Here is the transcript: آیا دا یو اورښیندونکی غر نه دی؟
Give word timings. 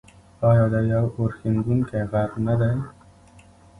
آیا 0.49 0.65
دا 0.73 0.79
یو 0.91 1.05
اورښیندونکی 1.17 2.01
غر 2.11 2.29
نه 2.45 2.53
دی؟ 2.59 2.73